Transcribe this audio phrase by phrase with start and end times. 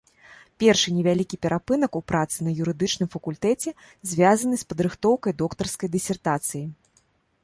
[0.61, 3.73] Першы невялікі перапынак у працы на юрыдычным факультэце
[4.13, 6.63] звязаны з падрыхтоўкай доктарскай дысертацыі.